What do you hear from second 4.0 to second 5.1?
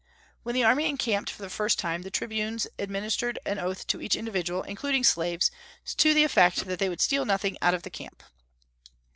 each individual, including